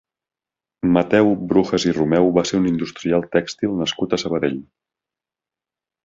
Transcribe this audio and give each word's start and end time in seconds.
Mateu 0.93 1.27
Brujas 1.51 1.83
i 1.89 1.91
Romeu 1.97 2.31
va 2.37 2.43
ser 2.51 2.59
un 2.61 2.65
industrial 2.69 3.27
tèxtil 3.35 3.75
nascut 3.83 4.17
a 4.17 4.19
Sabadell. 4.23 4.57